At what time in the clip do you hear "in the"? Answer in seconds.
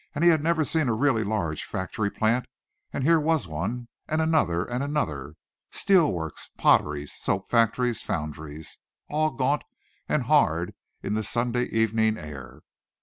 11.03-11.23